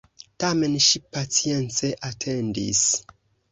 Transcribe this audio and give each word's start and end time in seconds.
Tamen 0.43 0.77
ŝi 0.85 1.01
pacience 1.17 1.93
atendis. 2.11 2.83